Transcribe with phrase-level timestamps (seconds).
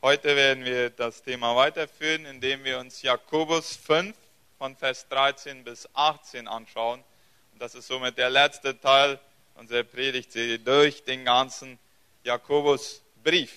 [0.00, 4.16] Heute werden wir das Thema weiterführen, indem wir uns Jakobus 5
[4.56, 7.02] von Vers 13 bis 18 anschauen.
[7.52, 9.18] Und das ist somit der letzte Teil
[9.56, 11.80] unserer Predigtserie durch den ganzen
[12.22, 13.52] Jakobusbrief.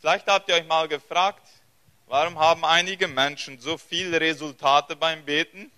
[0.00, 1.48] Vielleicht habt ihr euch mal gefragt,
[2.08, 5.72] warum haben einige Menschen so viele Resultate beim Beten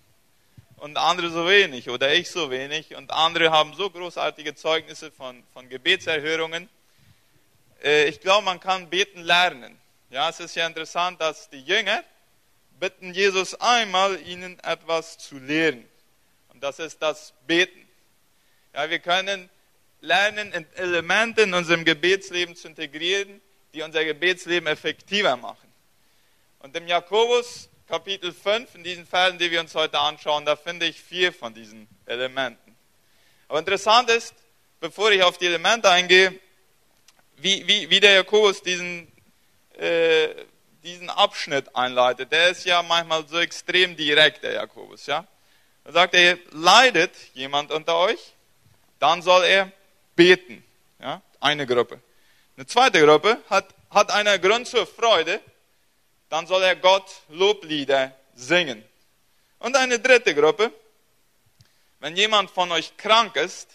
[0.79, 5.45] und andere so wenig oder ich so wenig und andere haben so großartige Zeugnisse von,
[5.53, 6.69] von Gebetserhörungen
[7.85, 9.79] ich glaube, man kann beten lernen.
[10.09, 12.03] Ja, es ist ja interessant, dass die Jünger
[12.81, 15.87] bitten Jesus einmal, ihnen etwas zu lehren.
[16.49, 17.87] Und das ist das Beten.
[18.73, 19.51] Ja, wir können
[20.01, 23.41] lernen, Elemente in unserem Gebetsleben zu integrieren,
[23.75, 25.69] die unser Gebetsleben effektiver machen.
[26.61, 30.87] Und im Jakobus Kapitel 5, in diesen Versen, die wir uns heute anschauen, da finde
[30.87, 32.75] ich vier von diesen Elementen.
[33.47, 34.35] Aber interessant ist,
[34.81, 36.41] bevor ich auf die Elemente eingehe,
[37.37, 39.11] wie, wie, wie der Jakobus diesen,
[39.79, 40.29] äh,
[40.83, 42.33] diesen Abschnitt einleitet.
[42.33, 45.07] Der ist ja manchmal so extrem direkt, der Jakobus.
[45.07, 45.27] Ja?
[45.85, 48.35] Da sagt er, leidet jemand unter euch,
[48.99, 49.71] dann soll er
[50.17, 50.65] beten.
[51.01, 51.21] Ja?
[51.41, 52.01] Eine Gruppe.
[52.57, 55.41] Eine zweite Gruppe hat, hat einen Grund zur Freude,
[56.29, 58.85] dann soll er Gott Loblieder singen.
[59.59, 60.73] Und eine dritte Gruppe,
[62.01, 63.71] wenn jemand von euch krank ist,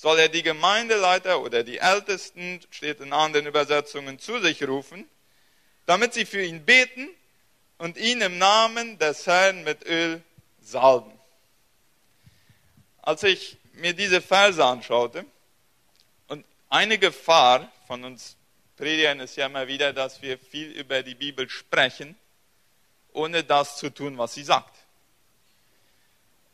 [0.00, 5.06] soll er die Gemeindeleiter oder die Ältesten, steht in anderen Übersetzungen, zu sich rufen,
[5.84, 7.10] damit sie für ihn beten
[7.76, 10.22] und ihn im Namen des Herrn mit Öl
[10.62, 11.12] salben.
[13.02, 15.26] Als ich mir diese Verse anschaute,
[16.28, 18.36] und eine Gefahr von uns
[18.78, 22.16] Predigern ist ja immer wieder, dass wir viel über die Bibel sprechen,
[23.12, 24.78] ohne das zu tun, was sie sagt.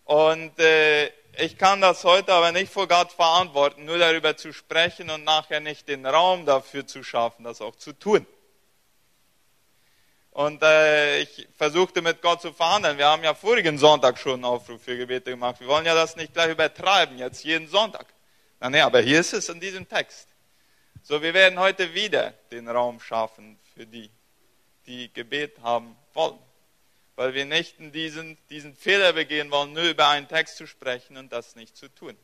[0.05, 5.11] Und äh, ich kann das heute aber nicht vor Gott verantworten, nur darüber zu sprechen
[5.11, 8.27] und nachher nicht den Raum dafür zu schaffen, das auch zu tun.
[10.31, 12.98] Und äh, ich versuchte mit Gott zu verhandeln.
[12.98, 15.61] Wir haben ja vorigen Sonntag schon einen Aufruf für Gebete gemacht.
[15.61, 18.06] Wir wollen ja das nicht gleich übertreiben, jetzt jeden Sonntag.
[18.60, 20.28] Na nee, aber hier ist es in diesem Text.
[21.03, 24.10] So, wir werden heute wieder den Raum schaffen für die,
[24.87, 26.46] die Gebet haben wollen
[27.16, 31.16] weil wir nicht in diesen, diesen Fehler begehen wollen, nur über einen Text zu sprechen
[31.16, 32.16] und das nicht zu tun.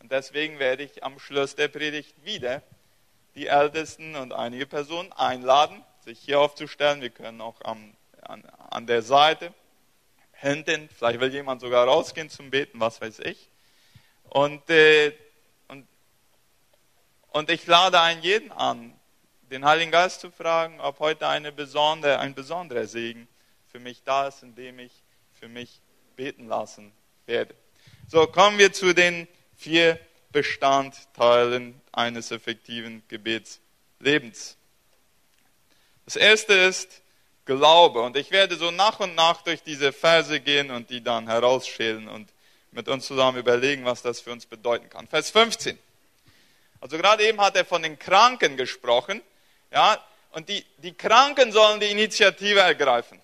[0.00, 2.62] Und deswegen werde ich am Schluss der Predigt wieder
[3.34, 7.02] die Ältesten und einige Personen einladen, sich hier aufzustellen.
[7.02, 9.54] Wir können auch am, an, an der Seite,
[10.32, 13.48] hinten, vielleicht will jemand sogar rausgehen zum Beten, was weiß ich.
[14.24, 15.12] Und, äh,
[15.68, 15.86] und,
[17.28, 18.92] und ich lade einen jeden an,
[19.50, 23.28] den Heiligen Geist zu fragen, ob heute eine besondere, ein besonderer Segen
[23.72, 24.92] für mich da ist, indem ich
[25.40, 25.80] für mich
[26.14, 26.92] beten lassen
[27.24, 27.54] werde.
[28.06, 29.98] So, kommen wir zu den vier
[30.30, 34.58] Bestandteilen eines effektiven Gebetslebens.
[36.04, 37.00] Das erste ist
[37.46, 38.02] Glaube.
[38.02, 42.08] Und ich werde so nach und nach durch diese Verse gehen und die dann herausschälen
[42.08, 42.28] und
[42.72, 45.08] mit uns zusammen überlegen, was das für uns bedeuten kann.
[45.08, 45.78] Vers 15.
[46.80, 49.22] Also gerade eben hat er von den Kranken gesprochen.
[49.72, 49.98] Ja,
[50.32, 53.20] und die, die Kranken sollen die Initiative ergreifen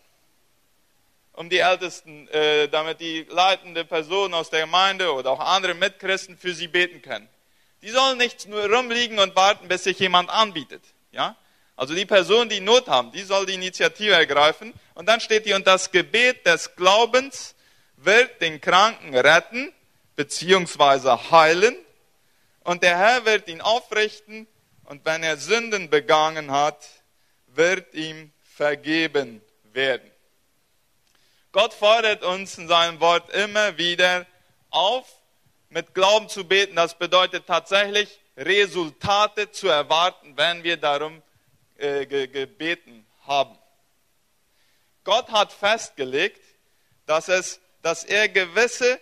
[1.39, 6.37] um die Ältesten, äh, damit die leitende Personen aus der Gemeinde oder auch andere Mitchristen
[6.37, 7.29] für sie beten können.
[7.81, 10.83] Die sollen nicht nur rumliegen und warten, bis sich jemand anbietet.
[11.13, 11.37] Ja?
[11.77, 14.75] Also die Person, die Not haben, die soll die Initiative ergreifen.
[14.95, 17.55] Und dann steht hier, und das Gebet des Glaubens
[17.99, 19.73] wird den Kranken retten,
[20.17, 21.77] beziehungsweise heilen.
[22.65, 24.49] Und der Herr wird ihn aufrichten.
[24.87, 26.85] Und wenn er Sünden begangen hat,
[27.47, 29.41] wird ihm vergeben
[29.73, 30.11] werden.
[31.59, 34.27] Gott fordert uns in seinem Wort immer wieder
[34.71, 35.13] auf,
[35.71, 36.77] mit Glauben zu beten.
[36.77, 41.21] Das bedeutet tatsächlich Resultate zu erwarten, wenn wir darum
[41.77, 43.59] äh, gebeten haben.
[45.03, 46.41] Gott hat festgelegt,
[47.07, 49.01] dass, es, dass er gewisse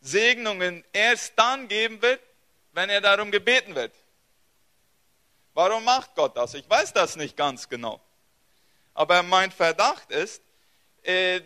[0.00, 2.22] Segnungen erst dann geben wird,
[2.72, 3.92] wenn er darum gebeten wird.
[5.52, 6.54] Warum macht Gott das?
[6.54, 8.00] Ich weiß das nicht ganz genau.
[8.94, 10.42] Aber mein Verdacht ist,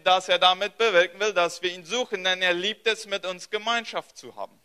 [0.04, 3.50] dass er damit bewirken will, dass wir ihn suchen, denn er liebt es, mit uns
[3.50, 4.58] Gemeinschaft zu haben.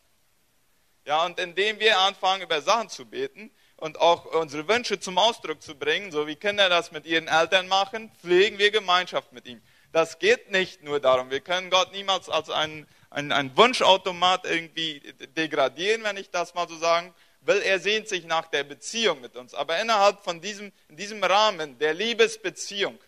[1.06, 5.62] Ja, und indem wir anfangen, über Sachen zu beten und auch unsere Wünsche zum Ausdruck
[5.62, 9.62] zu bringen, so wie Kinder das mit ihren Eltern machen, pflegen wir Gemeinschaft mit ihm.
[9.94, 11.30] Das geht nicht nur darum.
[11.30, 15.00] Wir können Gott niemals als einen, einen, einen Wunschautomat irgendwie
[15.38, 17.62] degradieren, wenn ich das mal so sagen will.
[17.62, 19.54] Er sehnt sich nach der Beziehung mit uns.
[19.54, 23.00] Aber innerhalb von diesem, in diesem Rahmen der Liebesbeziehung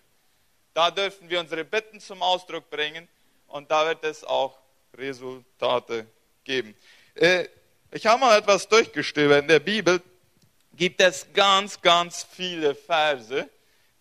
[0.73, 3.07] da dürfen wir unsere Bitten zum Ausdruck bringen
[3.47, 4.59] und da wird es auch
[4.95, 6.07] Resultate
[6.43, 6.75] geben.
[7.15, 7.47] Äh,
[7.91, 9.41] ich habe mal etwas durchgestöbert.
[9.41, 10.01] In der Bibel
[10.73, 13.49] gibt es ganz, ganz viele Verse,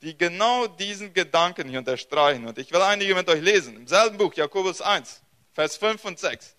[0.03, 2.47] die genau diesen Gedanken hier unterstreichen.
[2.47, 3.76] Und ich will einige mit euch lesen.
[3.76, 5.23] Im selben Buch, Jakobus 1,
[5.55, 6.55] Vers 5 und 6.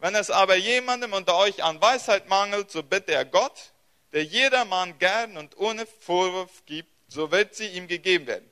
[0.00, 3.72] Wenn es aber jemandem unter euch an Weisheit mangelt, so bitte er Gott,
[4.12, 8.50] der jedermann gern und ohne Vorwurf gibt, so wird sie ihm gegeben werden.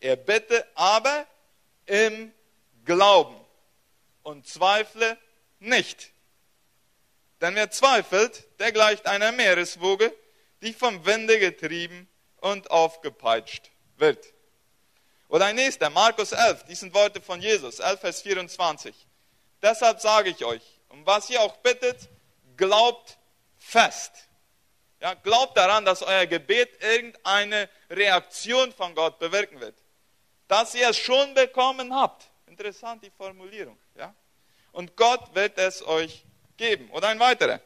[0.00, 1.26] Er bitte aber
[1.86, 2.32] im
[2.84, 3.36] Glauben
[4.22, 5.18] und zweifle
[5.58, 6.12] nicht.
[7.40, 10.14] Denn wer zweifelt, der gleicht einer Meereswoge,
[10.62, 12.08] die vom Winde getrieben
[12.40, 14.32] und aufgepeitscht wird.
[15.28, 18.94] Oder ein nächster, Markus 11, dies sind Worte von Jesus, 11 Vers 24.
[19.62, 22.08] Deshalb sage ich euch, um was ihr auch bittet,
[22.56, 23.18] glaubt
[23.58, 24.12] fest.
[25.00, 29.76] Ja, glaubt daran, dass euer Gebet irgendeine Reaktion von Gott bewirken wird.
[30.48, 32.24] Dass ihr es schon bekommen habt.
[32.46, 33.78] Interessant die Formulierung.
[33.94, 34.14] Ja?
[34.72, 36.24] Und Gott wird es euch
[36.56, 36.90] geben.
[36.90, 37.60] Oder ein weiterer.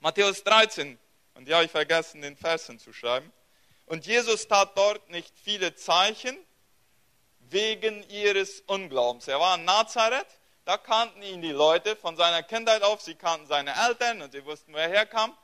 [0.00, 0.98] Matthäus 13.
[1.34, 3.32] Und ja, ich vergessen, den Versen zu schreiben.
[3.86, 6.36] Und Jesus tat dort nicht viele Zeichen
[7.50, 9.28] wegen ihres Unglaubens.
[9.28, 10.26] Er war in Nazareth,
[10.64, 14.44] da kannten ihn die Leute von seiner Kindheit auf, sie kannten seine Eltern und sie
[14.44, 15.34] wussten, wo er herkam.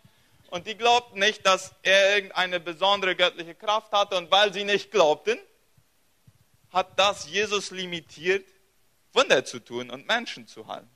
[0.50, 4.16] Und die glaubten nicht, dass er irgendeine besondere göttliche Kraft hatte.
[4.16, 5.38] Und weil sie nicht glaubten,
[6.74, 8.46] hat das Jesus limitiert,
[9.14, 10.90] Wunder zu tun und Menschen zu heilen.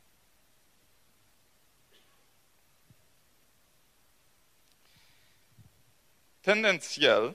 [6.49, 7.35] tendenziell,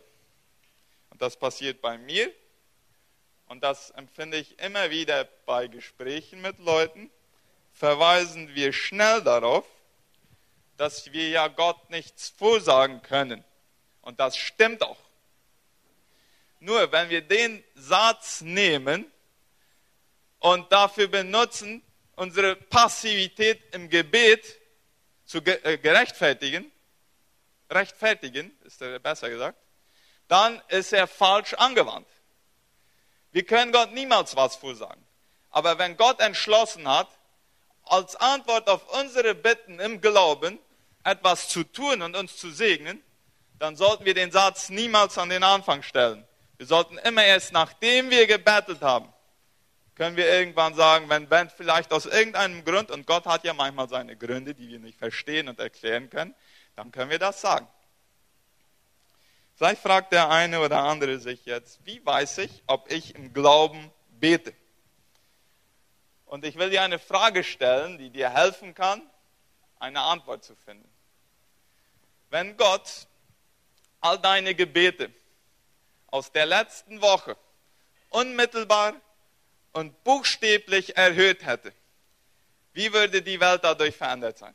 [1.12, 2.34] und das passiert bei mir,
[3.46, 7.12] und das empfinde ich immer wieder bei Gesprächen mit Leuten,
[7.74, 9.68] verweisen wir schnell darauf,
[10.78, 13.44] dass wir ja Gott nichts vorsagen können.
[14.02, 15.03] Und das stimmt auch.
[16.64, 19.12] Nur wenn wir den Satz nehmen
[20.40, 21.84] und dafür benutzen,
[22.16, 24.62] unsere Passivität im Gebet
[25.26, 26.72] zu äh, gerechtfertigen,
[27.70, 29.58] rechtfertigen, ist er besser gesagt,
[30.30, 32.08] dann ist er falsch angewandt.
[33.34, 35.06] Wir können Gott niemals was vorsagen.
[35.50, 37.10] Aber wenn Gott entschlossen hat,
[37.84, 40.60] als Antwort auf unsere Bitten im Glauben
[41.04, 43.04] etwas zu tun und uns zu segnen,
[43.60, 46.26] dann sollten wir den Satz niemals an den Anfang stellen.
[46.64, 49.12] Wir sollten immer erst, nachdem wir gebettelt haben,
[49.96, 53.90] können wir irgendwann sagen, wenn, wenn vielleicht aus irgendeinem Grund, und Gott hat ja manchmal
[53.90, 56.34] seine Gründe, die wir nicht verstehen und erklären können,
[56.78, 57.68] dann können wir das sagen.
[59.56, 63.92] Vielleicht fragt der eine oder andere sich jetzt, wie weiß ich, ob ich im Glauben
[64.22, 64.54] bete?
[66.26, 69.02] Und ich will dir eine Frage stellen, die dir helfen kann,
[69.80, 70.90] eine Antwort zu finden.
[72.30, 73.08] Wenn Gott
[74.00, 75.12] all deine Gebete
[76.14, 77.36] aus der letzten Woche
[78.10, 78.94] unmittelbar
[79.72, 81.74] und buchstäblich erhöht hätte,
[82.74, 84.54] wie würde die Welt dadurch verändert sein?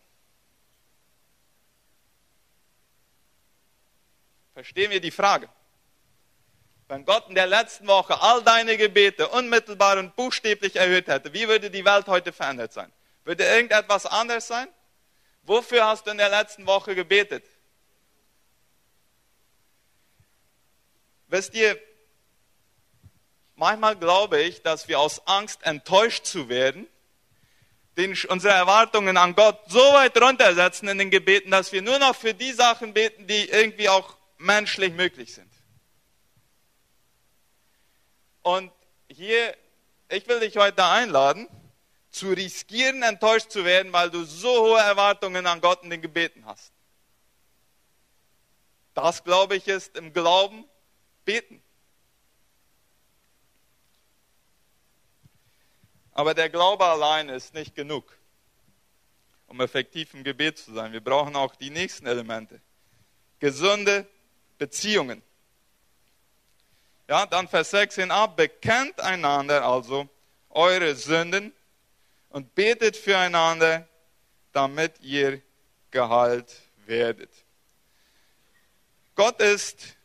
[4.55, 5.49] Verstehen wir die Frage?
[6.87, 11.49] Wenn Gott in der letzten Woche all deine Gebete unmittelbar und buchstäblich erhöht hätte, wie
[11.49, 12.93] würde die Welt heute verändert sein?
[13.25, 14.69] Würde irgendetwas anders sein?
[15.43, 17.44] Wofür hast du in der letzten Woche gebetet?
[21.28, 21.78] Wisst ihr,
[23.54, 26.86] manchmal glaube ich, dass wir aus Angst enttäuscht zu werden,
[27.98, 32.14] den, unsere Erwartungen an Gott so weit runtersetzen in den Gebeten, dass wir nur noch
[32.16, 35.52] für die Sachen beten, die irgendwie auch menschlich möglich sind.
[38.42, 38.73] Und
[39.11, 39.54] hier,
[40.08, 41.49] ich will dich heute einladen,
[42.11, 46.47] zu riskieren, enttäuscht zu werden, weil du so hohe Erwartungen an Gott in den Gebeten
[46.47, 46.73] hast.
[48.94, 50.64] Das, glaube ich, ist im Glauben
[51.28, 51.62] beten.
[56.12, 58.16] Aber der Glaube allein ist nicht genug,
[59.47, 60.90] um effektiv im Gebet zu sein.
[60.94, 62.62] Wir brauchen auch die nächsten Elemente.
[63.40, 64.06] Gesunde
[64.56, 65.23] Beziehungen.
[67.08, 70.08] Ja, dann Vers 16 ab, bekennt einander also
[70.49, 71.52] eure Sünden
[72.30, 73.87] und betet füreinander,
[74.52, 75.42] damit ihr
[75.90, 76.56] geheilt
[76.87, 77.30] werdet.
[79.14, 79.98] Gott ist,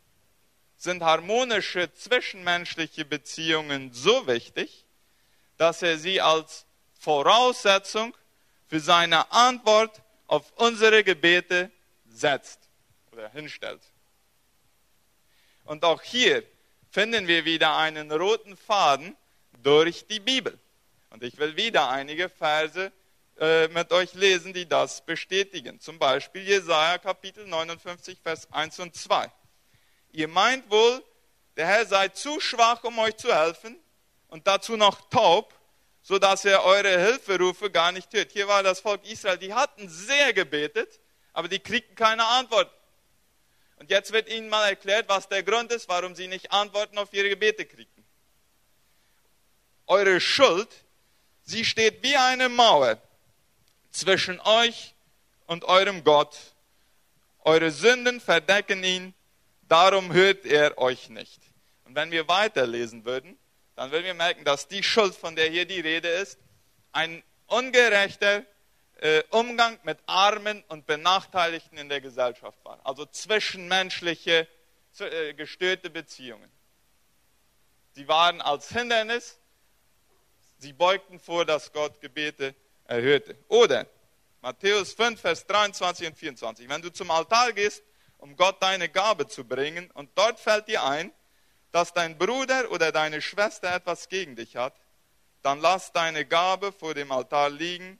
[0.84, 4.84] sind harmonische zwischenmenschliche Beziehungen so wichtig,
[5.56, 6.66] dass er sie als
[7.00, 8.16] Voraussetzung
[8.68, 11.70] für seine Antwort auf unsere Gebete
[12.06, 12.60] setzt
[13.12, 13.80] oder hinstellt.
[15.64, 16.44] Und auch hier
[16.90, 19.16] finden wir wieder einen roten Faden
[19.62, 20.58] durch die Bibel.
[21.10, 22.92] Und ich will wieder einige Verse
[23.38, 25.80] äh, mit euch lesen, die das bestätigen.
[25.80, 29.30] Zum Beispiel Jesaja Kapitel 59, Vers 1 und 2.
[30.14, 31.02] Ihr meint wohl,
[31.56, 33.76] der Herr sei zu schwach, um euch zu helfen
[34.28, 35.52] und dazu noch taub,
[36.02, 38.30] so dass er eure Hilferufe gar nicht hört.
[38.30, 41.00] Hier war das Volk Israel, die hatten sehr gebetet,
[41.32, 42.70] aber die kriegten keine Antwort
[43.76, 47.12] Und jetzt wird ihnen mal erklärt, was der Grund ist, warum sie nicht Antworten auf
[47.12, 48.06] ihre Gebete kriegen.
[49.88, 50.68] Eure Schuld,
[51.42, 53.02] sie steht wie eine Mauer
[53.90, 54.94] zwischen euch
[55.46, 56.38] und eurem Gott.
[57.40, 59.12] Eure Sünden verdecken ihn,
[59.74, 61.40] darum hört er euch nicht.
[61.84, 63.36] Und wenn wir weiterlesen würden,
[63.74, 66.38] dann würden wir merken, dass die Schuld, von der hier die Rede ist,
[66.92, 68.44] ein ungerechter
[69.00, 72.78] äh, Umgang mit Armen und Benachteiligten in der Gesellschaft war.
[72.84, 74.46] Also zwischenmenschliche,
[75.00, 76.48] äh, gestörte Beziehungen.
[77.94, 79.40] Sie waren als Hindernis,
[80.58, 82.54] sie beugten vor, dass Gott Gebete
[82.84, 83.36] erhörte.
[83.48, 83.88] Oder
[84.40, 86.68] Matthäus 5, Vers 23 und 24.
[86.68, 87.82] Wenn du zum Altar gehst,
[88.24, 91.12] um Gott deine Gabe zu bringen, und dort fällt dir ein,
[91.72, 94.74] dass dein Bruder oder deine Schwester etwas gegen dich hat,
[95.42, 97.98] dann lass deine Gabe vor dem Altar liegen,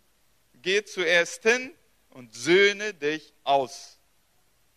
[0.54, 1.74] geh zuerst hin
[2.08, 3.98] und söhne dich aus.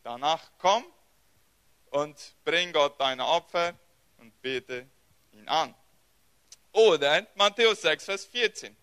[0.04, 0.84] Danach komm
[1.92, 3.74] und bring Gott deine Opfer
[4.18, 4.86] und bete
[5.32, 5.74] ihn an.
[6.74, 8.76] Oder Matthäus 6, Vers 14.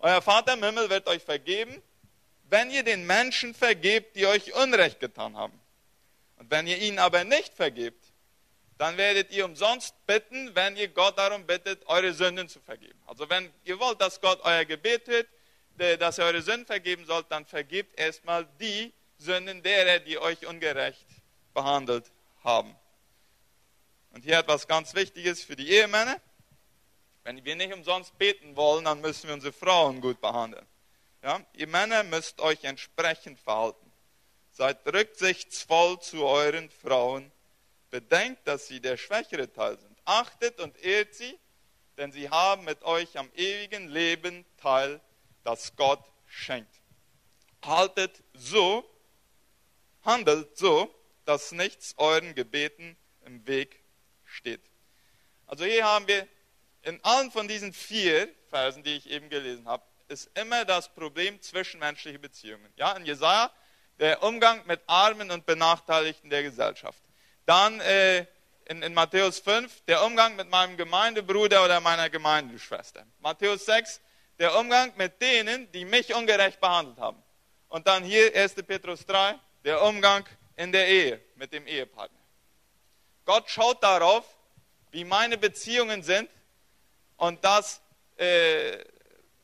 [0.00, 1.80] Euer Vater im Himmel wird euch vergeben,
[2.50, 5.57] wenn ihr den Menschen vergebt, die euch Unrecht getan haben.
[6.38, 8.12] Und wenn ihr ihnen aber nicht vergebt,
[8.78, 12.98] dann werdet ihr umsonst bitten, wenn ihr Gott darum bittet, eure Sünden zu vergeben.
[13.06, 15.26] Also wenn ihr wollt, dass Gott euer Gebet hört,
[16.00, 21.06] dass ihr eure Sünden vergeben sollt, dann vergebt erstmal die Sünden derer, die euch ungerecht
[21.54, 22.10] behandelt
[22.44, 22.74] haben.
[24.10, 26.20] Und hier etwas ganz Wichtiges für die Ehemänner.
[27.24, 30.66] Wenn wir nicht umsonst beten wollen, dann müssen wir unsere Frauen gut behandeln.
[31.22, 31.40] Ja?
[31.52, 33.87] Ihr Männer müsst euch entsprechend verhalten.
[34.58, 37.30] Seid rücksichtsvoll zu euren Frauen
[37.90, 39.96] Bedenkt, dass sie der schwächere Teil sind.
[40.04, 41.38] Achtet und ehrt sie,
[41.96, 45.00] denn sie haben mit euch am ewigen Leben teil,
[45.44, 46.74] das Gott schenkt.
[47.64, 48.84] Haltet so,
[50.02, 50.92] handelt so,
[51.24, 52.96] dass nichts euren Gebeten
[53.26, 53.80] im Weg
[54.24, 54.68] steht.
[55.46, 56.26] Also hier haben wir
[56.82, 61.40] in allen von diesen vier Versen, die ich eben gelesen habe, ist immer das Problem
[61.40, 62.72] zwischenmenschliche Beziehungen.
[62.74, 63.52] Ja, in Jesaja
[63.98, 67.02] der Umgang mit Armen und Benachteiligten der Gesellschaft.
[67.46, 68.26] Dann äh,
[68.66, 73.04] in, in Matthäus 5 der Umgang mit meinem Gemeindebruder oder meiner Gemeindeschwester.
[73.20, 74.00] Matthäus 6
[74.38, 77.22] der Umgang mit denen, die mich ungerecht behandelt haben.
[77.68, 78.54] Und dann hier 1.
[78.54, 80.24] Petrus 3 der Umgang
[80.56, 82.18] in der Ehe mit dem Ehepartner.
[83.24, 84.24] Gott schaut darauf,
[84.90, 86.30] wie meine Beziehungen sind
[87.16, 87.80] und das
[88.16, 88.78] äh,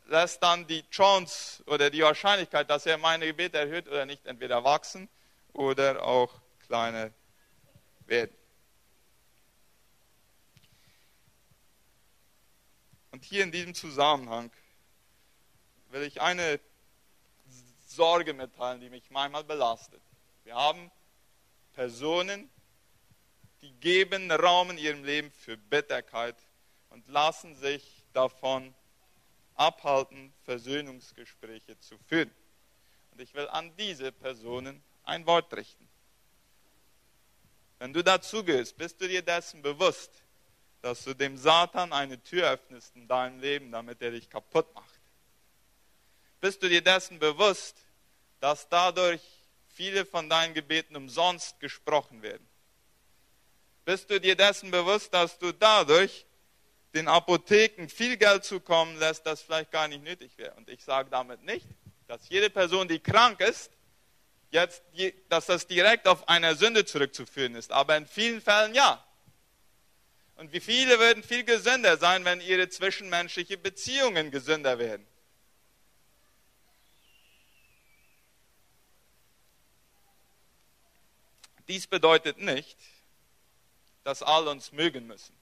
[0.07, 4.65] lässt dann die Chance oder die Wahrscheinlichkeit, dass er meine Gebete erhöht oder nicht, entweder
[4.65, 5.09] wachsen
[5.53, 7.11] oder auch kleiner
[8.07, 8.37] werden.
[13.11, 14.51] Und hier in diesem Zusammenhang
[15.91, 16.59] will ich eine
[17.87, 20.03] Sorge mitteilen, die mich manchmal belastet.
[20.43, 20.91] Wir haben
[21.75, 22.51] Personen,
[23.63, 26.37] die geben Raum in ihrem Leben für Bitterkeit
[26.91, 28.75] und lassen sich davon
[29.55, 32.31] abhalten, Versöhnungsgespräche zu führen.
[33.13, 35.89] Und ich will an diese Personen ein Wort richten.
[37.79, 40.11] Wenn du dazugehörst, bist du dir dessen bewusst,
[40.83, 45.01] dass du dem Satan eine Tür öffnest in deinem Leben, damit er dich kaputt macht.
[46.41, 47.77] Bist du dir dessen bewusst,
[48.41, 49.23] dass dadurch
[49.69, 52.47] viele von deinen Gebeten umsonst gesprochen werden?
[53.85, 56.27] Bist du dir dessen bewusst, dass du dadurch
[56.95, 60.55] den Apotheken viel Geld zukommen lässt, das vielleicht gar nicht nötig wäre?
[60.55, 61.67] Und ich sage damit nicht,
[62.07, 63.71] dass jede Person, die krank ist,
[64.51, 64.83] jetzt,
[65.29, 69.05] dass das direkt auf eine Sünde zurückzuführen ist, aber in vielen Fällen ja.
[70.37, 75.07] Und wie viele würden viel gesünder sein, wenn ihre zwischenmenschlichen Beziehungen gesünder werden?
[81.69, 82.79] Dies bedeutet nicht,
[84.03, 85.35] dass alle uns mögen müssen.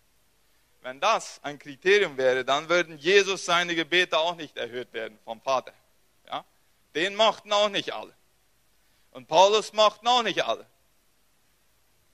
[0.82, 5.40] Wenn das ein Kriterium wäre, dann würden Jesus seine Gebete auch nicht erhöht werden vom
[5.40, 5.72] Vater.
[6.26, 6.44] Ja?
[6.94, 8.12] Den mochten auch nicht alle.
[9.12, 10.66] Und Paulus mochten auch nicht alle.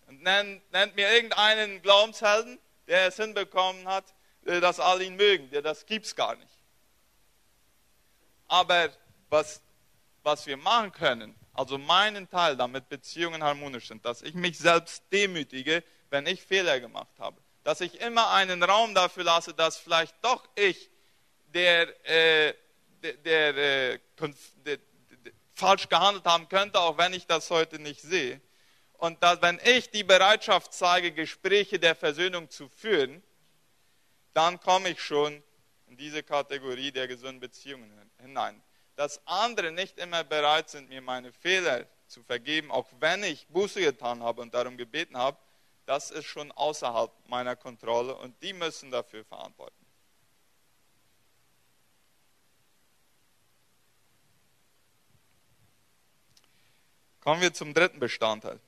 [0.07, 4.05] Und nennt, nennt mir irgendeinen Glaubenshelden, der es hinbekommen hat,
[4.45, 5.51] äh, dass alle ihn mögen.
[5.63, 6.59] Das gibt es gar nicht.
[8.49, 8.91] Aber
[9.31, 9.63] was,
[10.23, 15.03] was wir machen können, also meinen Teil, damit Beziehungen harmonisch sind, dass ich mich selbst
[15.11, 17.41] demütige, wenn ich Fehler gemacht habe.
[17.69, 20.89] Dass ich immer einen Raum dafür lasse, dass vielleicht doch ich
[21.53, 22.55] der, äh,
[23.03, 23.99] der, der, äh,
[24.65, 24.79] der,
[25.53, 28.41] falsch gehandelt haben könnte, auch wenn ich das heute nicht sehe.
[28.95, 33.23] Und dass, wenn ich die Bereitschaft zeige, Gespräche der Versöhnung zu führen,
[34.33, 35.43] dann komme ich schon
[35.89, 38.63] in diese Kategorie der gesunden Beziehungen hinein.
[38.97, 43.79] Dass andere nicht immer bereit sind, mir meine Fehler zu vergeben, auch wenn ich Buße
[43.79, 45.37] getan habe und darum gebeten habe,
[45.89, 49.87] das ist schon außerhalb meiner Kontrolle und die müssen dafür verantworten.
[57.21, 58.61] Kommen wir zum dritten Bestandteil.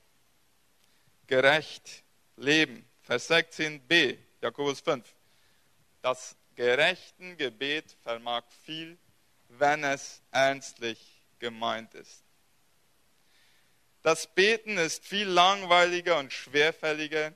[1.27, 2.03] Gerecht
[2.37, 2.89] leben.
[3.01, 5.15] Vers 16b, Jakobus 5.
[6.01, 8.97] Das gerechten Gebet vermag viel,
[9.47, 12.23] wenn es ernstlich gemeint ist.
[14.03, 17.33] Das Beten ist viel langweiliger und schwerfälliger,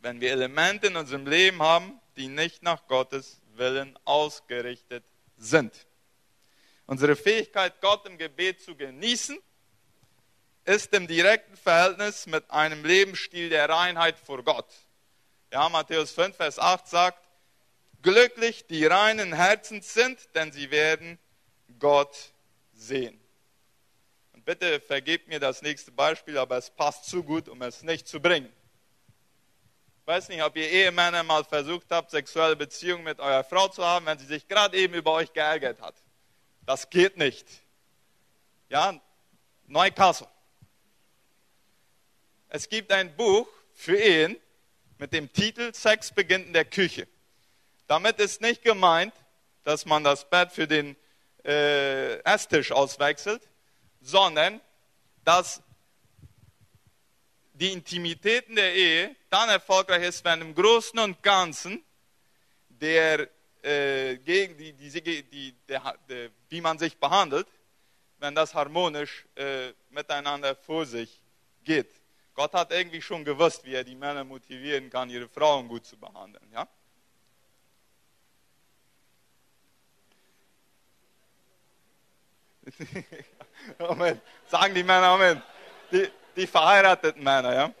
[0.00, 5.04] wenn wir Elemente in unserem Leben haben, die nicht nach Gottes Willen ausgerichtet
[5.38, 5.86] sind.
[6.86, 9.38] Unsere Fähigkeit, Gott im Gebet zu genießen,
[10.66, 14.68] ist im direkten Verhältnis mit einem Lebensstil der Reinheit vor Gott.
[15.52, 17.28] Ja, Matthäus 5, Vers 8 sagt,
[18.02, 21.18] glücklich die reinen Herzens sind, denn sie werden
[21.78, 22.32] Gott
[22.74, 23.18] sehen.
[24.46, 28.20] Bitte vergebt mir das nächste Beispiel, aber es passt zu gut, um es nicht zu
[28.20, 28.50] bringen.
[30.00, 33.84] Ich weiß nicht, ob ihr Ehemänner mal versucht habt, sexuelle Beziehungen mit eurer Frau zu
[33.84, 35.96] haben, wenn sie sich gerade eben über euch geärgert hat.
[36.64, 37.44] Das geht nicht.
[38.68, 39.00] Ja,
[39.66, 40.28] Neukassel.
[42.48, 44.36] Es gibt ein Buch für Ehen
[44.98, 47.08] mit dem Titel Sex beginnt in der Küche.
[47.88, 49.12] Damit ist nicht gemeint,
[49.64, 50.94] dass man das Bett für den
[51.44, 53.42] äh, Esstisch auswechselt,
[54.06, 54.60] sondern
[55.24, 55.60] dass
[57.54, 61.82] die Intimitäten der Ehe dann erfolgreich ist, wenn im Großen und Ganzen
[62.68, 63.28] der,
[63.62, 67.48] äh, gegen die, die, die, der, der, wie man sich behandelt,
[68.18, 71.20] wenn das harmonisch äh, miteinander vor sich
[71.64, 71.90] geht.
[72.34, 75.96] Gott hat irgendwie schon gewusst, wie er die Männer motivieren kann, ihre Frauen gut zu
[75.98, 76.48] behandeln.
[76.52, 76.68] Ja?
[83.78, 84.20] Amen.
[84.48, 85.42] Sagen die Männer Amen.
[85.90, 87.72] Die, die verheirateten Männer, ja.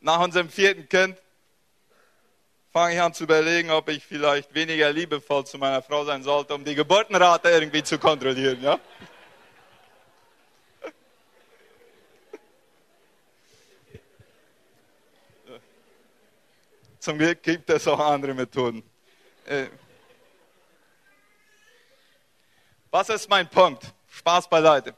[0.00, 1.18] Nach unserem vierten Kind
[2.70, 6.54] fange ich an zu überlegen, ob ich vielleicht weniger liebevoll zu meiner Frau sein sollte,
[6.54, 8.78] um die Geburtenrate irgendwie zu kontrollieren, ja.
[16.98, 18.82] Zum Glück gibt es auch andere Methoden.
[19.46, 19.68] Äh,
[22.94, 23.92] was ist mein Punkt?
[24.08, 24.94] Spaß beiseite.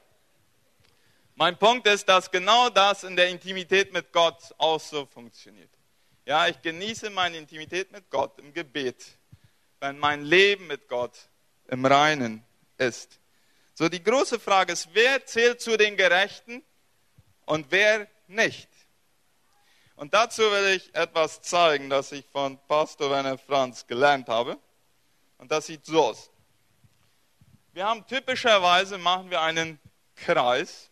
[1.35, 5.71] Mein Punkt ist, dass genau das in der Intimität mit Gott auch so funktioniert.
[6.27, 9.03] Ja, ich genieße meine Intimität mit Gott im Gebet,
[9.81, 11.17] wenn mein Leben mit Gott
[11.69, 12.45] im Reinen
[12.77, 13.19] ist.
[13.73, 16.63] So, die große Frage ist, wer zählt zu den Gerechten
[17.47, 18.69] und wer nicht?
[19.95, 24.59] Und dazu will ich etwas zeigen, das ich von Pastor Werner Franz gelernt habe.
[25.39, 26.31] Und das sieht so aus.
[27.77, 29.79] Wir haben typischerweise machen wir einen
[30.15, 30.89] Kreis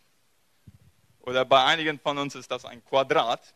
[1.21, 3.55] oder bei einigen von uns ist das ein Quadrat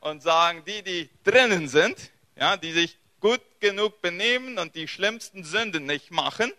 [0.00, 5.42] und sagen, die, die drinnen sind, ja, die sich gut genug benehmen und die schlimmsten
[5.42, 6.52] Sünden nicht machen,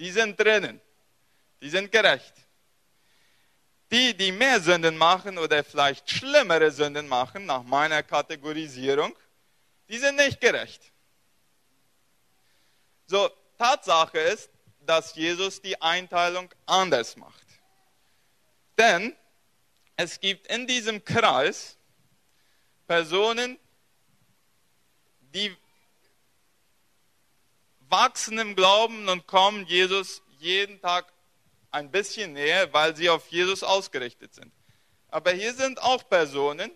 [0.00, 0.80] die sind drinnen.
[1.60, 2.34] Die sind gerecht.
[3.92, 9.14] Die, die mehr Sünden machen oder vielleicht schlimmere Sünden machen, nach meiner Kategorisierung,
[9.88, 10.82] die sind nicht gerecht.
[13.06, 17.46] So, Tatsache ist, dass Jesus die Einteilung anders macht.
[18.78, 19.14] Denn
[19.96, 21.76] es gibt in diesem Kreis
[22.86, 23.58] Personen,
[25.34, 25.54] die
[27.80, 31.12] wachsen im Glauben und kommen Jesus jeden Tag
[31.70, 34.52] ein bisschen näher, weil sie auf Jesus ausgerichtet sind.
[35.08, 36.70] Aber hier sind auch Personen,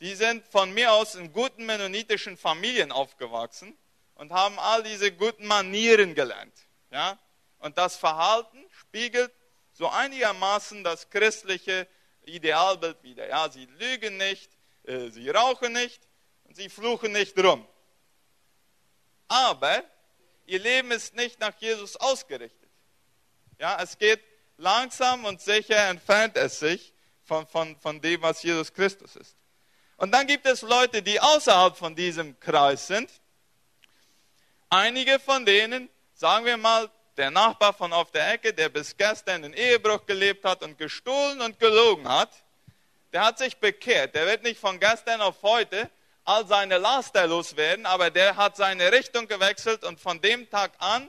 [0.00, 3.76] die sind von mir aus in guten mennonitischen Familien aufgewachsen
[4.20, 6.52] und haben all diese guten Manieren gelernt.
[6.90, 7.18] Ja?
[7.58, 9.32] Und das Verhalten spiegelt
[9.72, 11.88] so einigermaßen das christliche
[12.24, 13.26] Idealbild wider.
[13.26, 14.50] Ja, sie lügen nicht,
[14.84, 16.06] äh, sie rauchen nicht
[16.44, 17.66] und sie fluchen nicht rum.
[19.26, 19.82] Aber
[20.44, 22.68] ihr Leben ist nicht nach Jesus ausgerichtet.
[23.58, 24.20] Ja, es geht
[24.58, 26.92] langsam und sicher entfernt es sich
[27.24, 29.38] von, von, von dem, was Jesus Christus ist.
[29.96, 33.10] Und dann gibt es Leute, die außerhalb von diesem Kreis sind.
[34.72, 39.42] Einige von denen, sagen wir mal, der Nachbar von auf der Ecke, der bis gestern
[39.42, 42.30] in Ehebruch gelebt hat und gestohlen und gelogen hat,
[43.12, 44.14] der hat sich bekehrt.
[44.14, 45.90] Der wird nicht von gestern auf heute
[46.24, 51.08] all seine Laster loswerden, aber der hat seine Richtung gewechselt und von dem Tag an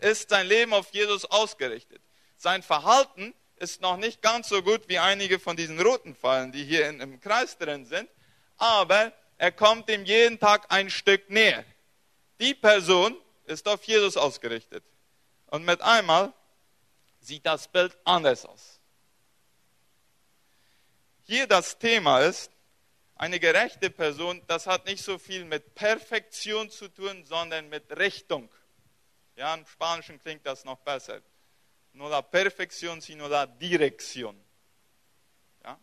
[0.00, 2.00] ist sein Leben auf Jesus ausgerichtet.
[2.38, 6.64] Sein Verhalten ist noch nicht ganz so gut wie einige von diesen roten Fallen, die
[6.64, 8.08] hier in, im Kreis drin sind,
[8.56, 11.66] aber er kommt ihm jeden Tag ein Stück näher.
[12.40, 14.84] Die Person ist auf Jesus ausgerichtet.
[15.46, 16.32] Und mit einmal
[17.20, 18.80] sieht das Bild anders aus.
[21.24, 22.50] Hier das Thema ist,
[23.14, 28.48] eine gerechte Person, das hat nicht so viel mit Perfektion zu tun, sondern mit Richtung.
[29.34, 31.20] Ja, im Spanischen klingt das noch besser.
[31.92, 34.36] No la perfección, sino la dirección.
[35.64, 35.78] Ja,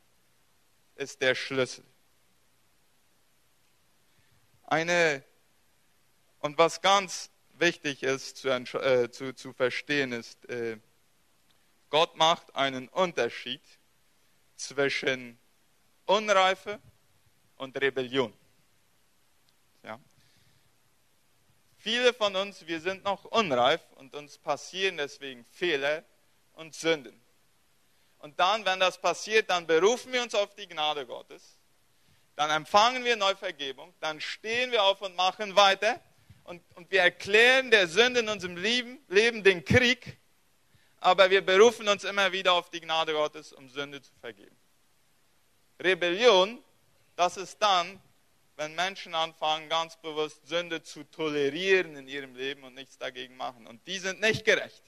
[0.95, 1.83] ist der Schlüssel.
[4.63, 5.23] Eine,
[6.45, 10.77] und was ganz wichtig ist zu, äh, zu, zu verstehen, ist, äh,
[11.89, 13.63] Gott macht einen Unterschied
[14.55, 15.39] zwischen
[16.05, 16.79] Unreife
[17.55, 18.31] und Rebellion.
[19.81, 19.99] Ja.
[21.79, 26.03] Viele von uns, wir sind noch unreif und uns passieren deswegen Fehler
[26.53, 27.19] und Sünden.
[28.19, 31.57] Und dann, wenn das passiert, dann berufen wir uns auf die Gnade Gottes,
[32.35, 35.99] dann empfangen wir Neuvergebung, dann stehen wir auf und machen weiter
[36.45, 40.17] und, und wir erklären der Sünde in unserem Leben, Leben den Krieg,
[40.97, 44.55] aber wir berufen uns immer wieder auf die Gnade Gottes, um Sünde zu vergeben.
[45.79, 46.63] Rebellion,
[47.15, 48.01] das ist dann,
[48.55, 53.67] wenn Menschen anfangen, ganz bewusst Sünde zu tolerieren in ihrem Leben und nichts dagegen machen.
[53.67, 54.83] Und die sind nicht gerecht.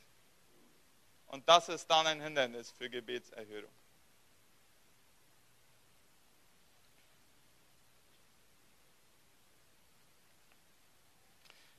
[1.27, 3.71] Und das ist dann ein Hindernis für Gebetserhörung.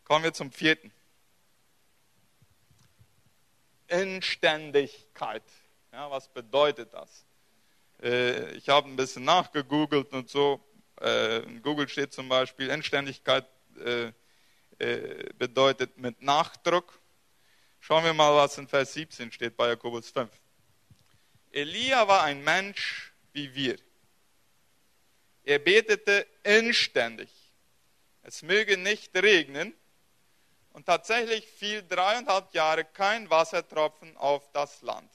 [0.09, 0.91] Kommen wir zum vierten.
[3.89, 5.43] Inständigkeit.
[5.93, 7.27] Ja, was bedeutet das?
[8.03, 10.65] Äh, ich habe ein bisschen nachgegoogelt und so.
[10.99, 14.13] Äh, in Google steht zum Beispiel, Inständigkeit äh,
[15.35, 16.99] bedeutet mit Nachdruck.
[17.79, 20.31] Schauen wir mal, was in Vers 17 steht bei Jakobus 5.
[21.53, 23.77] Elia war ein Mensch wie wir.
[25.45, 27.29] Er betete inständig.
[28.23, 29.75] Es möge nicht regnen.
[30.79, 35.11] Und tatsächlich fiel dreieinhalb Jahre kein Wassertropfen auf das Land.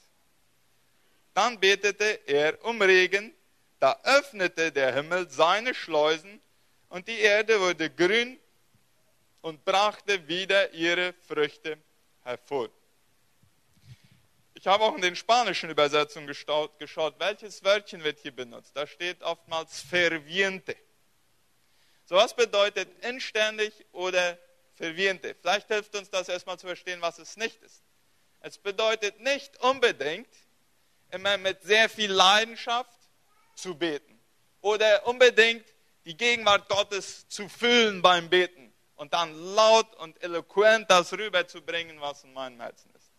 [1.32, 3.34] Dann betete er um Regen,
[3.80, 6.38] da öffnete der Himmel seine Schleusen
[6.90, 8.38] und die Erde wurde grün
[9.40, 11.78] und brachte wieder ihre Früchte
[12.24, 12.68] hervor.
[14.52, 18.76] Ich habe auch in den spanischen Übersetzungen geschaut, welches Wörtchen wird hier benutzt.
[18.76, 20.76] Da steht oftmals ferviente.
[22.04, 24.38] So was bedeutet inständig oder
[24.74, 25.34] verwirrende.
[25.40, 27.82] Vielleicht hilft uns das erstmal zu verstehen, was es nicht ist.
[28.40, 30.28] Es bedeutet nicht unbedingt,
[31.10, 32.98] immer mit sehr viel Leidenschaft
[33.54, 34.20] zu beten
[34.60, 35.64] oder unbedingt
[36.04, 42.24] die Gegenwart Gottes zu füllen beim Beten und dann laut und eloquent das rüberzubringen, was
[42.24, 43.10] in meinem Herzen ist.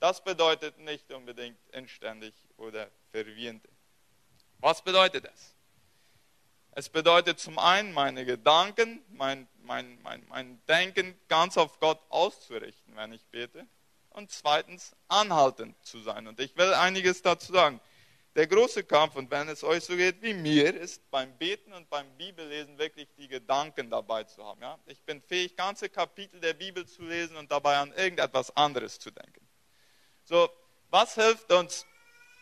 [0.00, 3.66] Das bedeutet nicht unbedingt inständig oder verwirrend.
[4.58, 5.54] Was bedeutet es?
[6.76, 12.96] Es bedeutet zum einen, meine Gedanken, mein, mein, mein, mein Denken ganz auf Gott auszurichten,
[12.96, 13.64] wenn ich bete
[14.10, 16.26] und zweitens anhaltend zu sein.
[16.26, 17.80] Und ich will einiges dazu sagen.
[18.34, 21.88] Der große Kampf, und wenn es euch so geht wie mir, ist beim Beten und
[21.88, 24.60] beim Bibellesen wirklich die Gedanken dabei zu haben.
[24.60, 24.76] Ja?
[24.86, 29.12] Ich bin fähig, ganze Kapitel der Bibel zu lesen und dabei an irgendetwas anderes zu
[29.12, 29.46] denken.
[30.24, 30.50] So,
[30.90, 31.86] was hilft uns,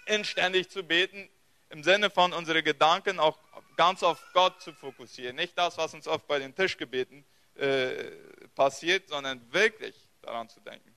[0.06, 1.28] inständig zu beten,
[1.68, 3.38] im Sinne von unsere Gedanken auch
[3.82, 5.34] ganz auf Gott zu fokussieren?
[5.34, 7.24] Nicht das, was uns oft bei den Tischgebeten
[7.56, 8.12] äh,
[8.54, 10.94] passiert, sondern wirklich daran zu denken.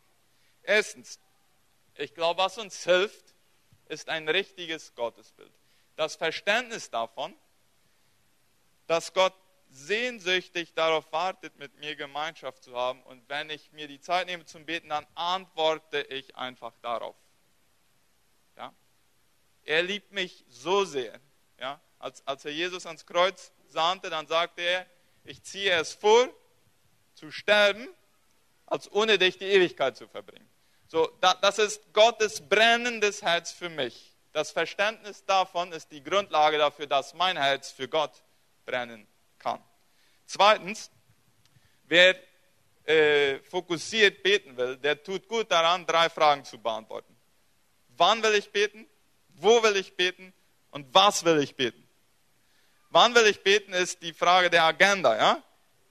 [0.62, 1.20] Erstens,
[1.96, 3.34] ich glaube, was uns hilft,
[3.88, 5.52] ist ein richtiges Gottesbild.
[5.96, 7.36] Das Verständnis davon,
[8.86, 9.34] dass Gott
[9.72, 13.02] sehnsüchtig darauf wartet, mit mir Gemeinschaft zu haben.
[13.02, 17.16] Und wenn ich mir die Zeit nehme zum Beten, dann antworte ich einfach darauf.
[18.58, 18.76] Ja?
[19.64, 21.20] Er liebt mich so sehr.
[21.60, 21.82] Ja?
[22.00, 24.86] Als, als er Jesus ans Kreuz sandte, dann sagte er,
[25.24, 26.30] ich ziehe es vor,
[27.16, 27.88] zu sterben,
[28.66, 30.50] als ohne dich die Ewigkeit zu verbringen.
[30.88, 31.08] So,
[31.42, 34.14] das ist Gottes brennendes Herz für mich.
[34.34, 38.12] Das Verständnis davon ist die Grundlage dafür, dass mein Herz für Gott
[38.66, 39.08] brennen
[39.40, 39.64] kann.
[40.26, 40.92] Zweitens,
[41.86, 42.16] wer
[42.86, 47.16] äh, fokussiert beten will, der tut gut daran, drei Fragen zu beantworten.
[47.98, 48.86] Wann will ich beten?
[49.30, 50.34] Wo will ich beten?
[50.72, 51.85] Und was will ich beten?
[52.90, 55.16] Wann will ich beten, ist die Frage der Agenda.
[55.18, 55.44] Ja?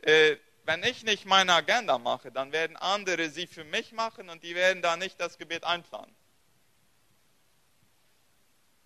[0.03, 4.43] Äh, wenn ich nicht meine Agenda mache, dann werden andere sie für mich machen und
[4.43, 6.15] die werden da nicht das Gebet einplanen.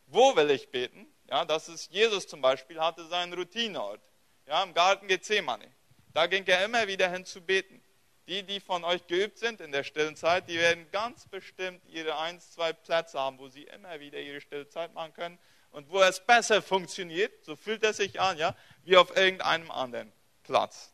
[0.07, 1.07] Wo will ich beten?
[1.29, 4.01] Ja, das ist Jesus zum Beispiel, hatte seinen Routineort.
[4.47, 5.71] Ja, im Garten Gethsemane.
[6.14, 7.83] Da ging er immer wieder hin zu beten.
[8.29, 12.19] Die, die von euch geübt sind in der stillen Zeit, die werden ganz bestimmt ihre
[12.19, 15.38] ein, zwei Plätze haben, wo sie immer wieder ihre stille Zeit machen können
[15.71, 20.12] und wo es besser funktioniert, so fühlt es sich an, ja, wie auf irgendeinem anderen
[20.43, 20.93] Platz.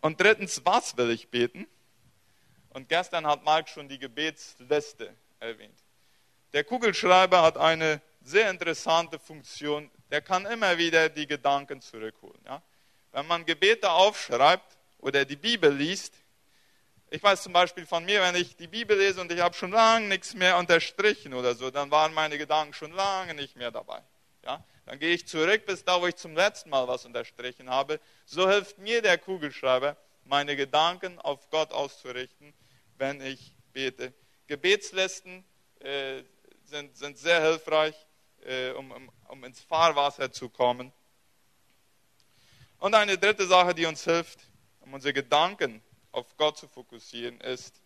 [0.00, 1.68] Und drittens, was will ich beten?
[2.70, 5.78] Und gestern hat Mark schon die Gebetsliste erwähnt.
[6.52, 9.88] Der Kugelschreiber hat eine sehr interessante Funktion.
[10.10, 12.40] Der kann immer wieder die Gedanken zurückholen.
[12.44, 12.60] Ja?
[13.12, 16.14] Wenn man Gebete aufschreibt oder die Bibel liest,
[17.12, 19.72] ich weiß zum Beispiel von mir, wenn ich die Bibel lese und ich habe schon
[19.72, 24.00] lange nichts mehr unterstrichen oder so, dann waren meine Gedanken schon lange nicht mehr dabei.
[24.44, 24.64] Ja?
[24.86, 27.98] Dann gehe ich zurück bis da, wo ich zum letzten Mal was unterstrichen habe.
[28.26, 32.54] So hilft mir der Kugelschreiber, meine Gedanken auf Gott auszurichten,
[32.96, 34.12] wenn ich bete.
[34.46, 35.44] Gebetslisten
[35.80, 36.22] äh,
[36.64, 37.94] sind, sind sehr hilfreich,
[38.44, 40.92] äh, um, um, um ins Fahrwasser zu kommen.
[42.78, 44.38] Und eine dritte Sache, die uns hilft,
[44.80, 47.80] um unsere Gedanken auf Gott zu fokussieren, ist,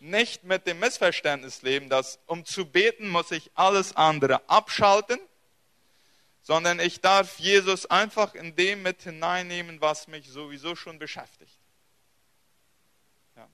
[0.00, 5.20] nicht mit dem Missverständnis leben, dass um zu beten muss ich alles andere abschalten,
[6.42, 11.58] sondern ich darf Jesus einfach in dem mit hineinnehmen, was mich sowieso schon beschäftigt.
[13.36, 13.46] Ja.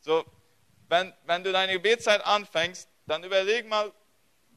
[0.00, 0.24] So,
[0.88, 3.92] wenn, wenn du deine Gebetszeit anfängst, dann überleg mal,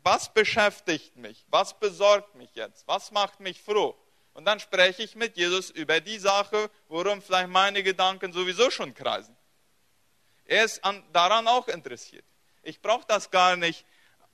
[0.02, 1.46] was beschäftigt mich?
[1.50, 2.88] Was besorgt mich jetzt?
[2.88, 3.98] Was macht mich froh?
[4.36, 8.94] Und dann spreche ich mit Jesus über die Sache, worum vielleicht meine Gedanken sowieso schon
[8.94, 9.36] kreisen.
[10.44, 12.26] Er ist an, daran auch interessiert.
[12.62, 13.86] Ich brauche das gar nicht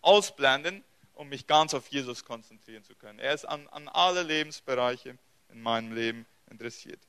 [0.02, 0.84] ausblenden,
[1.14, 3.20] um mich ganz auf Jesus konzentrieren zu können.
[3.20, 7.00] Er ist an, an alle Lebensbereiche in meinem Leben interessiert.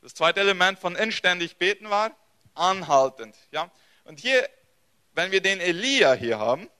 [0.00, 2.16] Das zweite Element von inständig beten war
[2.54, 3.36] anhaltend.
[3.50, 3.70] Ja?
[4.04, 4.48] Und hier,
[5.12, 6.70] wenn wir den Elia hier haben,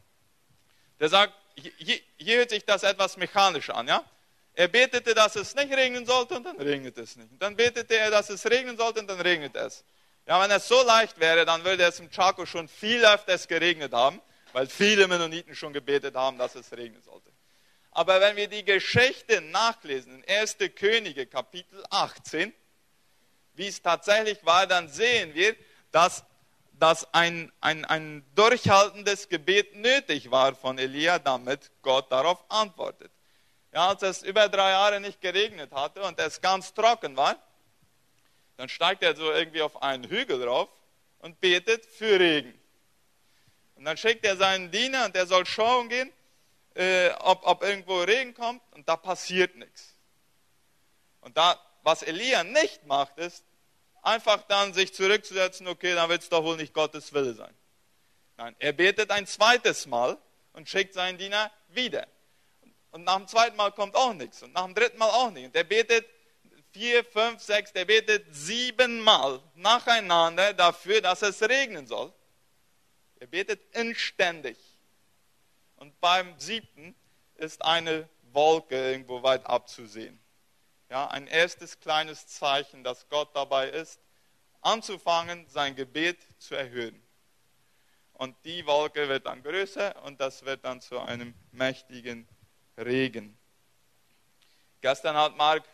[0.98, 3.86] der sagt, hier, hier hört sich das etwas mechanisch an.
[3.86, 4.02] Ja?
[4.58, 7.30] Er betete, dass es nicht regnen sollte und dann regnet es nicht.
[7.30, 9.84] Und dann betete er, dass es regnen sollte und dann regnet es.
[10.26, 13.92] Ja, wenn es so leicht wäre, dann würde es im Chaco schon viel öfters geregnet
[13.92, 14.18] haben,
[14.54, 17.30] weil viele Mennoniten schon gebetet haben, dass es regnen sollte.
[17.90, 20.56] Aber wenn wir die Geschichte nachlesen, in 1.
[20.74, 22.50] Könige Kapitel 18,
[23.52, 25.54] wie es tatsächlich war, dann sehen wir,
[25.90, 26.24] dass,
[26.72, 33.12] dass ein, ein, ein durchhaltendes Gebet nötig war von Elia, damit Gott darauf antwortet.
[33.76, 37.36] Ja, als es über drei Jahre nicht geregnet hatte und es ganz trocken war,
[38.56, 40.70] dann steigt er so irgendwie auf einen Hügel drauf
[41.18, 42.58] und betet für Regen.
[43.74, 46.10] Und dann schickt er seinen Diener und der soll schauen gehen,
[46.74, 49.92] äh, ob, ob irgendwo Regen kommt und da passiert nichts.
[51.20, 53.44] Und da, was Elia nicht macht, ist
[54.00, 57.54] einfach dann sich zurückzusetzen, okay, dann wird es doch wohl nicht Gottes Wille sein.
[58.38, 60.16] Nein, er betet ein zweites Mal
[60.54, 62.06] und schickt seinen Diener wieder.
[62.96, 64.42] Und nach dem zweiten Mal kommt auch nichts.
[64.42, 65.44] Und nach dem dritten Mal auch nicht.
[65.44, 66.06] Und der betet
[66.72, 72.10] vier, fünf, sechs, der betet siebenmal nacheinander dafür, dass es regnen soll.
[73.20, 74.56] Er betet inständig.
[75.76, 76.94] Und beim siebten
[77.34, 80.18] ist eine Wolke irgendwo weit abzusehen.
[80.88, 84.00] Ja, ein erstes kleines Zeichen, dass Gott dabei ist,
[84.62, 87.06] anzufangen, sein Gebet zu erhöhen.
[88.14, 92.26] Und die Wolke wird dann größer und das wird dann zu einem mächtigen
[92.76, 93.36] Regen.
[94.80, 95.64] Gestern hat Mark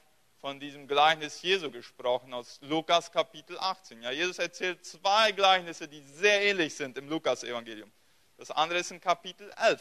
[0.40, 4.02] von diesem Gleichnis Jesu gesprochen aus Lukas Kapitel 18.
[4.02, 7.90] Ja, Jesus erzählt zwei Gleichnisse, die sehr ähnlich sind im Lukas-Evangelium.
[8.36, 9.80] Das andere ist in Kapitel 11.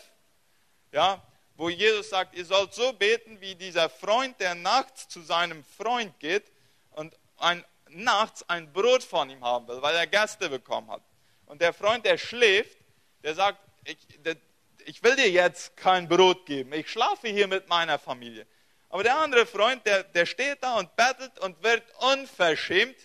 [0.92, 1.22] Ja,
[1.56, 6.20] wo Jesus sagt, ihr sollt so beten wie dieser Freund, der nachts zu seinem Freund
[6.20, 6.52] geht
[6.92, 11.02] und ein, nachts ein Brot von ihm haben will, weil er Gäste bekommen hat.
[11.46, 12.78] Und der Freund, der schläft,
[13.24, 14.38] der sagt, ich, der,
[14.86, 18.46] ich will dir jetzt kein Brot geben, ich schlafe hier mit meiner Familie.
[18.90, 22.98] Aber der andere Freund, der, der steht da und bettelt und wird unverschämt,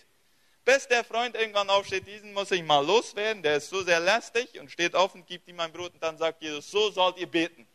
[0.65, 4.59] bis der Freund irgendwann aufsteht, diesen muss ich mal loswerden, der ist so sehr lästig
[4.59, 7.27] und steht auf und gibt ihm ein Brot und dann sagt Jesus, so sollt ihr
[7.27, 7.65] beten.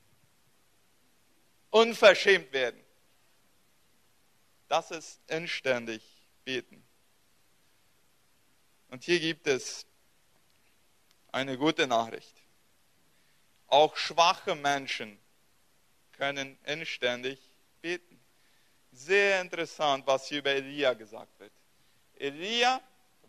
[1.70, 2.84] Unverschämt werden.
[4.68, 6.02] Das ist inständig
[6.44, 6.84] beten.
[8.88, 9.86] Und hier gibt es
[11.28, 12.41] eine gute Nachricht.
[13.72, 15.18] Auch schwache Menschen
[16.12, 17.40] können inständig
[17.80, 18.20] beten.
[18.90, 21.52] Sehr interessant, was hier über Elia gesagt wird.
[22.16, 22.82] Elia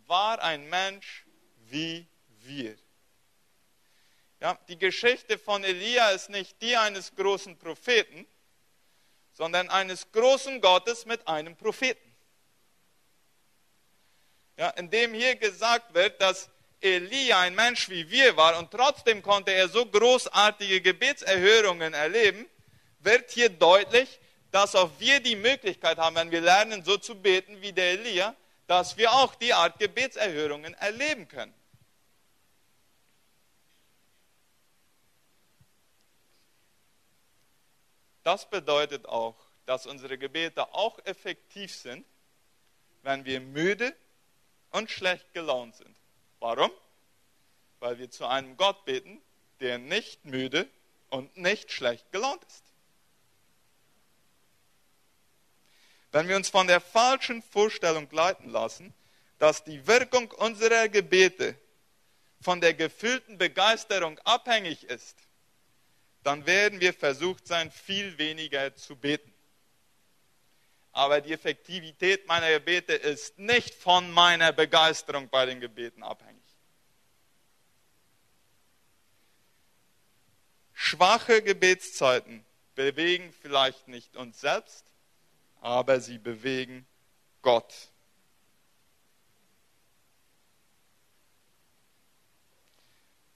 [0.06, 1.24] war ein Mensch
[1.70, 2.06] wie
[2.42, 2.76] wir.
[4.38, 8.26] Ja, die Geschichte von Elia ist nicht die eines großen Propheten,
[9.32, 12.14] sondern eines großen Gottes mit einem Propheten.
[14.58, 16.50] Ja, in dem hier gesagt wird, dass
[16.84, 22.46] Elia ein Mensch wie wir war und trotzdem konnte er so großartige Gebetserhörungen erleben,
[23.00, 24.20] wird hier deutlich,
[24.50, 28.36] dass auch wir die Möglichkeit haben, wenn wir lernen, so zu beten wie der Elia,
[28.66, 31.54] dass wir auch die Art Gebetserhörungen erleben können.
[38.22, 42.06] Das bedeutet auch, dass unsere Gebete auch effektiv sind,
[43.02, 43.94] wenn wir müde
[44.70, 45.94] und schlecht gelaunt sind.
[46.44, 46.70] Warum?
[47.80, 49.18] Weil wir zu einem Gott beten,
[49.60, 50.68] der nicht müde
[51.08, 52.62] und nicht schlecht gelaunt ist.
[56.12, 58.92] Wenn wir uns von der falschen Vorstellung leiten lassen,
[59.38, 61.56] dass die Wirkung unserer Gebete
[62.42, 65.16] von der gefühlten Begeisterung abhängig ist,
[66.24, 69.34] dann werden wir versucht sein, viel weniger zu beten.
[70.94, 76.33] Aber die Effektivität meiner Gebete ist nicht von meiner Begeisterung bei den Gebeten abhängig.
[80.84, 82.44] Schwache Gebetszeiten
[82.74, 84.84] bewegen vielleicht nicht uns selbst,
[85.62, 86.86] aber sie bewegen
[87.40, 87.72] Gott.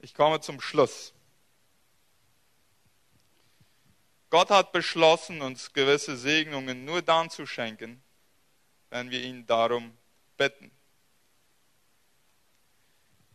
[0.01, 1.15] Ich komme zum Schluss.
[4.29, 8.03] Gott hat beschlossen, uns gewisse Segnungen nur dann zu schenken,
[8.91, 9.97] wenn wir ihn darum
[10.37, 10.71] bitten.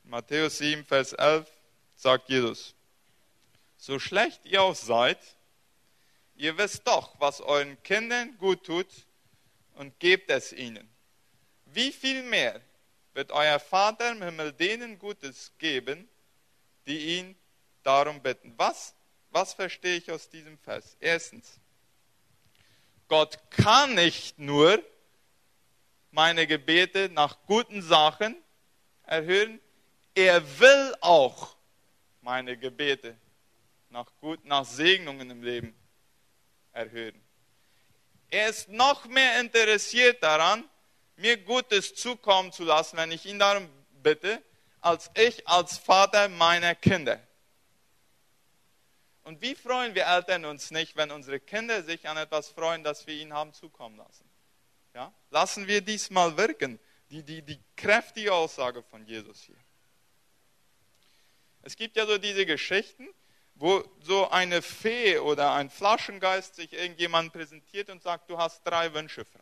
[0.03, 1.49] Matthäus 7, Vers 11
[1.95, 2.75] sagt Jesus,
[3.83, 5.19] so schlecht ihr auch seid,
[6.35, 8.87] Ihr wisst doch, was euren Kindern gut tut
[9.75, 10.89] und gebt es ihnen.
[11.65, 12.59] Wie viel mehr
[13.13, 16.09] wird euer Vater im Himmel denen Gutes geben,
[16.87, 17.35] die ihn
[17.83, 18.53] darum bitten?
[18.57, 18.95] Was,
[19.29, 20.97] was verstehe ich aus diesem Vers?
[20.99, 21.59] Erstens,
[23.07, 24.83] Gott kann nicht nur
[26.09, 28.35] meine Gebete nach guten Sachen
[29.03, 29.59] erhören,
[30.15, 31.55] er will auch
[32.21, 33.15] meine Gebete
[33.93, 35.75] nach, gut, nach Segnungen im Leben
[36.71, 37.23] erhöhen.
[38.31, 40.67] Er ist noch mehr interessiert daran,
[41.15, 43.69] mir Gutes zukommen zu lassen, wenn ich ihn darum
[44.01, 44.41] bitte,
[44.81, 47.21] als ich als Vater meiner Kinder.
[49.23, 53.05] Und wie freuen wir Eltern uns nicht, wenn unsere Kinder sich an etwas freuen, das
[53.05, 54.27] wir ihnen haben zukommen lassen?
[54.95, 55.13] Ja?
[55.29, 56.79] Lassen wir diesmal wirken,
[57.11, 59.63] die, die, die kräftige Aussage von Jesus hier.
[61.61, 63.07] Es gibt ja so diese Geschichten,
[63.55, 68.93] wo so eine Fee oder ein Flaschengeist sich irgendjemand präsentiert und sagt, du hast drei
[68.93, 69.39] Wünsche frei.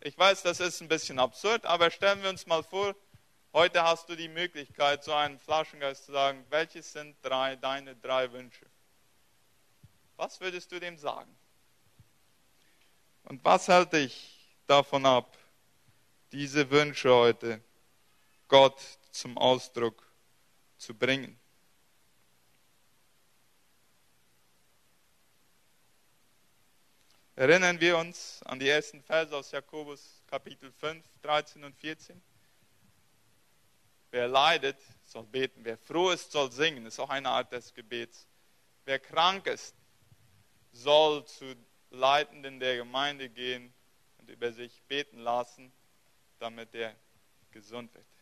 [0.00, 2.94] Ich weiß, das ist ein bisschen absurd, aber stellen wir uns mal vor,
[3.52, 8.30] heute hast du die Möglichkeit, so einem Flaschengeist zu sagen, welches sind drei, deine drei
[8.32, 8.66] Wünsche?
[10.16, 11.34] Was würdest du dem sagen?
[13.24, 15.36] Und was hält dich davon ab,
[16.32, 17.60] diese Wünsche heute
[18.46, 20.02] Gott zum Ausdruck
[20.76, 21.38] zu bringen?
[27.38, 32.20] Erinnern wir uns an die ersten Verse aus Jakobus Kapitel 5, 13 und 14.
[34.10, 35.60] Wer leidet, soll beten.
[35.62, 36.82] Wer froh ist, soll singen.
[36.82, 38.26] Das ist auch eine Art des Gebets.
[38.86, 39.76] Wer krank ist,
[40.72, 41.54] soll zu
[41.90, 43.72] Leitenden der Gemeinde gehen
[44.16, 45.72] und über sich beten lassen,
[46.40, 46.92] damit er
[47.52, 48.17] gesund wird.